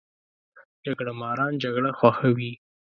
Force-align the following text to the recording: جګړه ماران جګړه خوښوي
جګړه 0.85 1.11
ماران 1.21 1.53
جګړه 1.63 1.91
خوښوي 1.99 2.51